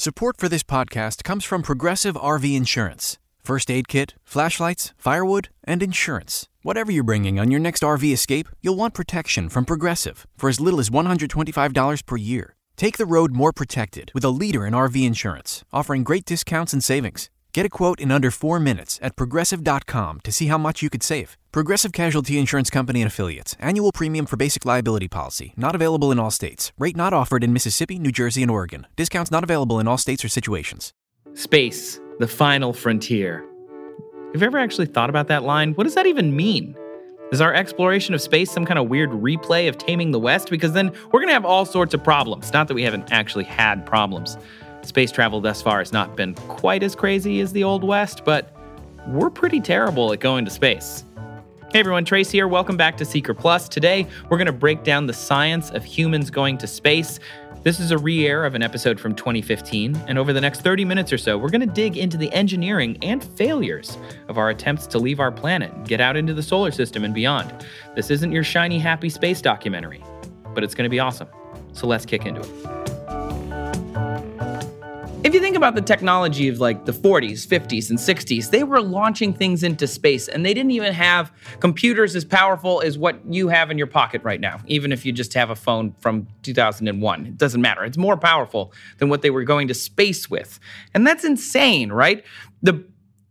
Support 0.00 0.38
for 0.38 0.48
this 0.48 0.62
podcast 0.62 1.24
comes 1.24 1.44
from 1.44 1.60
Progressive 1.60 2.14
RV 2.14 2.56
Insurance. 2.56 3.18
First 3.44 3.70
aid 3.70 3.86
kit, 3.86 4.14
flashlights, 4.24 4.94
firewood, 4.96 5.50
and 5.64 5.82
insurance. 5.82 6.48
Whatever 6.62 6.90
you're 6.90 7.04
bringing 7.04 7.38
on 7.38 7.50
your 7.50 7.60
next 7.60 7.82
RV 7.82 8.10
escape, 8.10 8.48
you'll 8.62 8.76
want 8.76 8.94
protection 8.94 9.50
from 9.50 9.66
Progressive 9.66 10.26
for 10.38 10.48
as 10.48 10.58
little 10.58 10.80
as 10.80 10.88
$125 10.88 12.06
per 12.06 12.16
year. 12.16 12.56
Take 12.76 12.96
the 12.96 13.04
road 13.04 13.32
more 13.32 13.52
protected 13.52 14.10
with 14.14 14.24
a 14.24 14.30
leader 14.30 14.66
in 14.66 14.72
RV 14.72 15.06
insurance, 15.06 15.66
offering 15.70 16.02
great 16.02 16.24
discounts 16.24 16.72
and 16.72 16.82
savings. 16.82 17.28
Get 17.52 17.66
a 17.66 17.68
quote 17.68 17.98
in 17.98 18.12
under 18.12 18.30
four 18.30 18.60
minutes 18.60 18.98
at 19.02 19.16
progressive.com 19.16 20.20
to 20.20 20.30
see 20.30 20.46
how 20.46 20.58
much 20.58 20.82
you 20.82 20.90
could 20.90 21.02
save. 21.02 21.36
Progressive 21.50 21.92
Casualty 21.92 22.38
Insurance 22.38 22.70
Company 22.70 23.02
and 23.02 23.08
Affiliates. 23.08 23.56
Annual 23.58 23.90
premium 23.90 24.26
for 24.26 24.36
basic 24.36 24.64
liability 24.64 25.08
policy. 25.08 25.52
Not 25.56 25.74
available 25.74 26.12
in 26.12 26.20
all 26.20 26.30
states. 26.30 26.70
Rate 26.78 26.96
not 26.96 27.12
offered 27.12 27.42
in 27.42 27.52
Mississippi, 27.52 27.98
New 27.98 28.12
Jersey, 28.12 28.42
and 28.42 28.50
Oregon. 28.50 28.86
Discounts 28.94 29.32
not 29.32 29.42
available 29.42 29.80
in 29.80 29.88
all 29.88 29.98
states 29.98 30.24
or 30.24 30.28
situations. 30.28 30.92
Space, 31.34 31.98
the 32.20 32.28
final 32.28 32.72
frontier. 32.72 33.44
Have 34.32 34.42
you 34.42 34.46
ever 34.46 34.58
actually 34.58 34.86
thought 34.86 35.10
about 35.10 35.26
that 35.26 35.42
line? 35.42 35.74
What 35.74 35.84
does 35.84 35.94
that 35.96 36.06
even 36.06 36.36
mean? 36.36 36.76
Is 37.32 37.40
our 37.40 37.52
exploration 37.52 38.14
of 38.14 38.20
space 38.20 38.50
some 38.50 38.64
kind 38.64 38.78
of 38.78 38.88
weird 38.88 39.10
replay 39.10 39.68
of 39.68 39.76
taming 39.76 40.12
the 40.12 40.20
West? 40.20 40.50
Because 40.50 40.72
then 40.72 40.92
we're 41.06 41.20
going 41.20 41.28
to 41.28 41.32
have 41.32 41.44
all 41.44 41.64
sorts 41.64 41.94
of 41.94 42.04
problems. 42.04 42.52
Not 42.52 42.68
that 42.68 42.74
we 42.74 42.84
haven't 42.84 43.12
actually 43.12 43.44
had 43.44 43.84
problems. 43.86 44.36
Space 44.82 45.12
travel 45.12 45.40
thus 45.40 45.60
far 45.60 45.78
has 45.78 45.92
not 45.92 46.16
been 46.16 46.34
quite 46.34 46.82
as 46.82 46.94
crazy 46.94 47.40
as 47.40 47.52
the 47.52 47.64
Old 47.64 47.84
West, 47.84 48.24
but 48.24 48.56
we're 49.06 49.30
pretty 49.30 49.60
terrible 49.60 50.12
at 50.12 50.20
going 50.20 50.44
to 50.44 50.50
space. 50.50 51.04
Hey 51.72 51.78
everyone, 51.78 52.04
Trace 52.04 52.30
here. 52.30 52.48
Welcome 52.48 52.76
back 52.76 52.96
to 52.96 53.04
Seeker 53.04 53.34
Plus. 53.34 53.68
Today, 53.68 54.06
we're 54.28 54.38
going 54.38 54.46
to 54.46 54.52
break 54.52 54.82
down 54.82 55.06
the 55.06 55.12
science 55.12 55.70
of 55.70 55.84
humans 55.84 56.30
going 56.30 56.58
to 56.58 56.66
space. 56.66 57.20
This 57.62 57.78
is 57.78 57.90
a 57.90 57.98
re 57.98 58.26
air 58.26 58.44
of 58.44 58.54
an 58.54 58.62
episode 58.62 58.98
from 58.98 59.14
2015, 59.14 59.94
and 60.08 60.18
over 60.18 60.32
the 60.32 60.40
next 60.40 60.62
30 60.62 60.84
minutes 60.86 61.12
or 61.12 61.18
so, 61.18 61.36
we're 61.36 61.50
going 61.50 61.60
to 61.60 61.66
dig 61.66 61.98
into 61.98 62.16
the 62.16 62.32
engineering 62.32 62.96
and 63.02 63.22
failures 63.22 63.98
of 64.28 64.38
our 64.38 64.48
attempts 64.48 64.86
to 64.88 64.98
leave 64.98 65.20
our 65.20 65.30
planet 65.30 65.70
get 65.84 66.00
out 66.00 66.16
into 66.16 66.32
the 66.34 66.42
solar 66.42 66.72
system 66.72 67.04
and 67.04 67.14
beyond. 67.14 67.54
This 67.94 68.10
isn't 68.10 68.32
your 68.32 68.44
shiny, 68.44 68.78
happy 68.78 69.10
space 69.10 69.42
documentary, 69.42 70.02
but 70.54 70.64
it's 70.64 70.74
going 70.74 70.86
to 70.86 70.90
be 70.90 71.00
awesome. 71.00 71.28
So 71.72 71.86
let's 71.86 72.06
kick 72.06 72.24
into 72.26 72.40
it. 72.40 72.79
If 75.22 75.34
you 75.34 75.40
think 75.40 75.54
about 75.54 75.74
the 75.74 75.82
technology 75.82 76.48
of 76.48 76.60
like 76.60 76.86
the 76.86 76.92
40s, 76.92 77.46
50s, 77.46 77.90
and 77.90 77.98
60s, 77.98 78.50
they 78.50 78.64
were 78.64 78.80
launching 78.80 79.34
things 79.34 79.62
into 79.62 79.86
space 79.86 80.28
and 80.28 80.46
they 80.46 80.54
didn't 80.54 80.70
even 80.70 80.94
have 80.94 81.30
computers 81.60 82.16
as 82.16 82.24
powerful 82.24 82.80
as 82.80 82.96
what 82.96 83.20
you 83.30 83.48
have 83.48 83.70
in 83.70 83.76
your 83.76 83.86
pocket 83.86 84.22
right 84.24 84.40
now, 84.40 84.60
even 84.66 84.92
if 84.92 85.04
you 85.04 85.12
just 85.12 85.34
have 85.34 85.50
a 85.50 85.54
phone 85.54 85.92
from 85.98 86.26
2001. 86.42 87.26
It 87.26 87.36
doesn't 87.36 87.60
matter. 87.60 87.84
It's 87.84 87.98
more 87.98 88.16
powerful 88.16 88.72
than 88.96 89.10
what 89.10 89.20
they 89.20 89.28
were 89.28 89.44
going 89.44 89.68
to 89.68 89.74
space 89.74 90.30
with. 90.30 90.58
And 90.94 91.06
that's 91.06 91.22
insane, 91.22 91.92
right? 91.92 92.24
The 92.62 92.82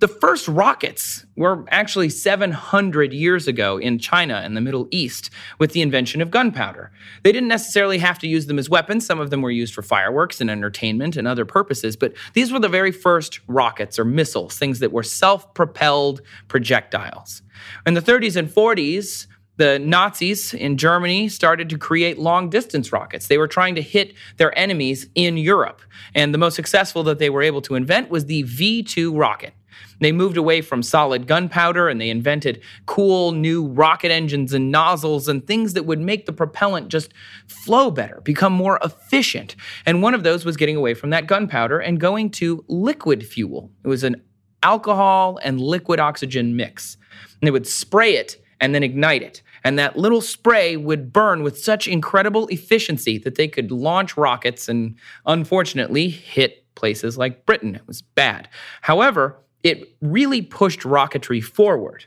the 0.00 0.08
first 0.08 0.48
rockets 0.48 1.24
were 1.36 1.64
actually 1.68 2.08
700 2.08 3.12
years 3.12 3.46
ago 3.46 3.78
in 3.78 3.98
China 3.98 4.40
and 4.44 4.56
the 4.56 4.60
Middle 4.60 4.88
East 4.90 5.30
with 5.58 5.72
the 5.72 5.82
invention 5.82 6.20
of 6.20 6.30
gunpowder. 6.30 6.90
They 7.22 7.32
didn't 7.32 7.48
necessarily 7.48 7.98
have 7.98 8.18
to 8.18 8.28
use 8.28 8.46
them 8.46 8.58
as 8.58 8.68
weapons. 8.68 9.06
Some 9.06 9.20
of 9.20 9.30
them 9.30 9.40
were 9.40 9.50
used 9.50 9.72
for 9.72 9.82
fireworks 9.82 10.40
and 10.40 10.50
entertainment 10.50 11.16
and 11.16 11.28
other 11.28 11.44
purposes, 11.44 11.96
but 11.96 12.12
these 12.34 12.52
were 12.52 12.58
the 12.58 12.68
very 12.68 12.92
first 12.92 13.40
rockets 13.46 13.98
or 13.98 14.04
missiles, 14.04 14.58
things 14.58 14.80
that 14.80 14.92
were 14.92 15.02
self 15.02 15.54
propelled 15.54 16.22
projectiles. 16.48 17.42
In 17.86 17.94
the 17.94 18.02
30s 18.02 18.36
and 18.36 18.48
40s, 18.48 19.26
the 19.56 19.78
Nazis 19.78 20.52
in 20.52 20.76
Germany 20.76 21.28
started 21.28 21.68
to 21.68 21.78
create 21.78 22.18
long 22.18 22.50
distance 22.50 22.92
rockets. 22.92 23.28
They 23.28 23.38
were 23.38 23.46
trying 23.46 23.76
to 23.76 23.82
hit 23.82 24.14
their 24.36 24.56
enemies 24.58 25.06
in 25.14 25.36
Europe. 25.36 25.80
And 26.14 26.34
the 26.34 26.38
most 26.38 26.56
successful 26.56 27.04
that 27.04 27.20
they 27.20 27.30
were 27.30 27.42
able 27.42 27.62
to 27.62 27.76
invent 27.76 28.10
was 28.10 28.26
the 28.26 28.42
V 28.42 28.82
2 28.82 29.16
rocket. 29.16 29.54
They 30.00 30.12
moved 30.12 30.36
away 30.36 30.60
from 30.60 30.82
solid 30.82 31.26
gunpowder 31.26 31.88
and 31.88 32.00
they 32.00 32.10
invented 32.10 32.62
cool 32.86 33.32
new 33.32 33.66
rocket 33.66 34.10
engines 34.10 34.52
and 34.52 34.70
nozzles 34.70 35.28
and 35.28 35.46
things 35.46 35.74
that 35.74 35.86
would 35.86 36.00
make 36.00 36.26
the 36.26 36.32
propellant 36.32 36.88
just 36.88 37.12
flow 37.46 37.90
better, 37.90 38.20
become 38.22 38.52
more 38.52 38.78
efficient. 38.82 39.56
And 39.86 40.02
one 40.02 40.14
of 40.14 40.22
those 40.22 40.44
was 40.44 40.56
getting 40.56 40.76
away 40.76 40.94
from 40.94 41.10
that 41.10 41.26
gunpowder 41.26 41.78
and 41.78 42.00
going 42.00 42.30
to 42.32 42.64
liquid 42.68 43.26
fuel. 43.26 43.70
It 43.84 43.88
was 43.88 44.04
an 44.04 44.22
alcohol 44.62 45.38
and 45.42 45.60
liquid 45.60 46.00
oxygen 46.00 46.56
mix. 46.56 46.96
And 47.40 47.46
they 47.46 47.52
would 47.52 47.66
spray 47.66 48.16
it 48.16 48.42
and 48.60 48.74
then 48.74 48.82
ignite 48.82 49.22
it. 49.22 49.42
And 49.62 49.78
that 49.78 49.96
little 49.96 50.20
spray 50.20 50.76
would 50.76 51.12
burn 51.12 51.42
with 51.42 51.58
such 51.58 51.88
incredible 51.88 52.46
efficiency 52.48 53.18
that 53.18 53.36
they 53.36 53.48
could 53.48 53.70
launch 53.70 54.16
rockets 54.16 54.68
and 54.68 54.96
unfortunately 55.26 56.08
hit 56.08 56.64
places 56.74 57.16
like 57.16 57.46
Britain. 57.46 57.74
It 57.74 57.86
was 57.86 58.02
bad. 58.02 58.48
However, 58.82 59.38
it 59.64 59.96
really 60.00 60.42
pushed 60.42 60.80
rocketry 60.80 61.42
forward. 61.42 62.04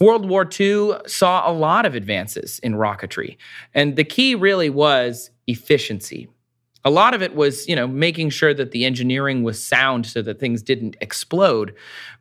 World 0.00 0.28
War 0.28 0.48
II 0.58 0.94
saw 1.06 1.48
a 1.48 1.52
lot 1.52 1.86
of 1.86 1.94
advances 1.94 2.58
in 2.60 2.74
rocketry, 2.74 3.36
and 3.74 3.94
the 3.94 4.02
key 4.02 4.34
really 4.34 4.70
was 4.70 5.30
efficiency. 5.46 6.28
A 6.86 6.90
lot 6.90 7.14
of 7.14 7.22
it 7.22 7.34
was, 7.34 7.66
you 7.68 7.76
know, 7.76 7.86
making 7.86 8.30
sure 8.30 8.52
that 8.52 8.72
the 8.72 8.84
engineering 8.84 9.42
was 9.42 9.62
sound 9.62 10.04
so 10.04 10.20
that 10.22 10.40
things 10.40 10.62
didn't 10.62 10.96
explode. 11.00 11.74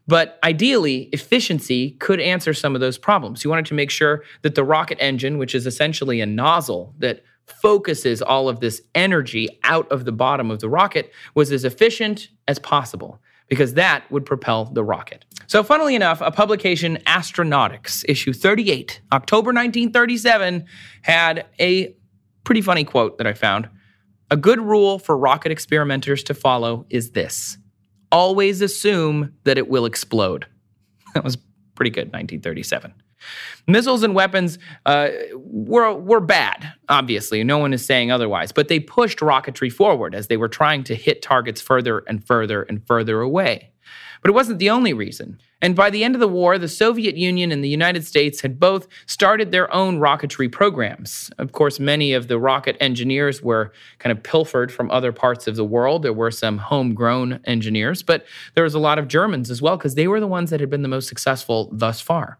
But 0.07 0.39
ideally, 0.43 1.09
efficiency 1.11 1.91
could 1.99 2.21
answer 2.21 2.53
some 2.53 2.75
of 2.75 2.79
those 2.79 2.97
problems. 2.97 3.43
You 3.43 3.49
wanted 3.49 3.65
to 3.65 3.73
make 3.73 3.89
sure 3.89 4.23
that 4.41 4.55
the 4.55 4.63
rocket 4.63 4.97
engine, 5.01 5.37
which 5.37 5.55
is 5.55 5.65
essentially 5.65 6.21
a 6.21 6.25
nozzle 6.25 6.93
that 6.99 7.23
focuses 7.45 8.21
all 8.21 8.47
of 8.47 8.61
this 8.61 8.81
energy 8.95 9.49
out 9.63 9.91
of 9.91 10.05
the 10.05 10.13
bottom 10.13 10.49
of 10.49 10.59
the 10.61 10.69
rocket, 10.69 11.11
was 11.35 11.51
as 11.51 11.65
efficient 11.65 12.29
as 12.47 12.59
possible 12.59 13.19
because 13.49 13.73
that 13.75 14.09
would 14.11 14.25
propel 14.25 14.65
the 14.65 14.83
rocket. 14.83 15.25
So, 15.47 15.63
funnily 15.63 15.95
enough, 15.95 16.21
a 16.21 16.31
publication, 16.31 16.97
Astronautics, 17.05 18.03
issue 18.07 18.33
38, 18.33 19.01
October 19.11 19.47
1937, 19.47 20.65
had 21.01 21.45
a 21.59 21.95
pretty 22.43 22.61
funny 22.61 22.83
quote 22.83 23.17
that 23.17 23.27
I 23.27 23.33
found. 23.33 23.69
A 24.31 24.37
good 24.37 24.59
rule 24.59 24.97
for 24.97 25.17
rocket 25.17 25.51
experimenters 25.51 26.23
to 26.23 26.33
follow 26.33 26.85
is 26.89 27.11
this 27.11 27.57
always 28.11 28.61
assume 28.61 29.33
that 29.43 29.57
it 29.57 29.67
will 29.67 29.85
explode. 29.85 30.47
That 31.13 31.23
was 31.23 31.37
pretty 31.75 31.91
good, 31.91 32.07
1937. 32.07 32.91
Missiles 33.67 34.03
and 34.03 34.13
weapons 34.13 34.59
uh, 34.85 35.09
were, 35.35 35.93
were 35.93 36.19
bad, 36.19 36.73
obviously. 36.89 37.43
No 37.43 37.57
one 37.57 37.73
is 37.73 37.85
saying 37.85 38.11
otherwise. 38.11 38.51
But 38.51 38.67
they 38.67 38.79
pushed 38.79 39.19
rocketry 39.19 39.71
forward 39.71 40.15
as 40.15 40.27
they 40.27 40.37
were 40.37 40.49
trying 40.49 40.83
to 40.85 40.95
hit 40.95 41.21
targets 41.21 41.61
further 41.61 41.99
and 42.07 42.25
further 42.25 42.63
and 42.63 42.85
further 42.85 43.21
away. 43.21 43.71
But 44.21 44.29
it 44.29 44.33
wasn't 44.35 44.59
the 44.59 44.69
only 44.69 44.93
reason. 44.93 45.37
And 45.61 45.75
by 45.75 45.89
the 45.89 46.03
end 46.03 46.15
of 46.15 46.21
the 46.21 46.29
war, 46.29 46.57
the 46.57 46.69
Soviet 46.69 47.17
Union 47.17 47.51
and 47.51 47.61
the 47.61 47.69
United 47.69 48.05
States 48.05 48.39
had 48.39 48.57
both 48.57 48.87
started 49.05 49.51
their 49.51 49.73
own 49.73 49.99
rocketry 49.99 50.49
programs. 50.49 51.29
Of 51.37 51.51
course, 51.51 51.77
many 51.77 52.13
of 52.13 52.29
the 52.29 52.39
rocket 52.39 52.77
engineers 52.79 53.41
were 53.41 53.73
kind 53.99 54.17
of 54.17 54.23
pilfered 54.23 54.71
from 54.71 54.89
other 54.91 55.11
parts 55.11 55.45
of 55.47 55.57
the 55.57 55.65
world. 55.65 56.03
There 56.03 56.13
were 56.13 56.31
some 56.31 56.57
homegrown 56.57 57.41
engineers, 57.43 58.01
but 58.01 58.25
there 58.55 58.63
was 58.63 58.73
a 58.73 58.79
lot 58.79 58.97
of 58.97 59.09
Germans 59.09 59.49
as 59.49 59.61
well, 59.61 59.75
because 59.75 59.95
they 59.95 60.07
were 60.07 60.21
the 60.21 60.27
ones 60.27 60.49
that 60.51 60.61
had 60.61 60.69
been 60.69 60.83
the 60.83 60.87
most 60.87 61.09
successful 61.09 61.69
thus 61.73 61.99
far. 61.99 62.39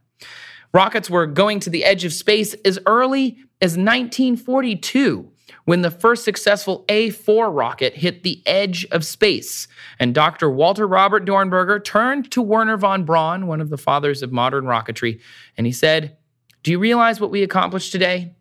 Rockets 0.74 1.10
were 1.10 1.28
going 1.28 1.60
to 1.62 1.70
the 1.70 1.86
edge 1.86 2.04
of 2.04 2.14
space 2.14 2.56
as 2.66 2.80
early 2.86 3.38
as 3.62 3.78
1942 3.78 5.30
when 5.66 5.82
the 5.82 5.92
first 5.92 6.26
successful 6.26 6.84
A 6.90 7.12
4 7.12 7.52
rocket 7.52 7.94
hit 7.94 8.24
the 8.24 8.42
edge 8.46 8.86
of 8.92 9.06
space. 9.06 9.68
And 10.00 10.16
Dr. 10.16 10.50
Walter 10.50 10.88
Robert 10.88 11.26
Dornberger 11.26 11.84
turned 11.84 12.32
to 12.32 12.42
Wernher 12.42 12.78
von 12.78 13.06
Braun, 13.06 13.48
one 13.48 13.62
of 13.62 13.70
the 13.70 13.78
fathers 13.78 14.24
of 14.24 14.32
modern 14.32 14.66
rocketry, 14.66 15.22
and 15.58 15.68
he 15.68 15.72
said, 15.72 16.18
Do 16.64 16.72
you 16.72 16.80
realize 16.80 17.22
what 17.22 17.32
we 17.32 17.44
accomplished 17.44 17.92
today? 17.92 18.36